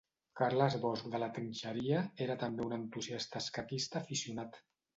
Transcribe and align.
Carles 0.39 0.77
Bosch 0.85 1.03
de 1.15 1.19
la 1.23 1.27
Trinxeria 1.35 2.01
era 2.27 2.39
també 2.47 2.67
un 2.71 2.75
entusiasta 2.81 3.45
escaquista 3.45 4.05
aficionat. 4.05 4.63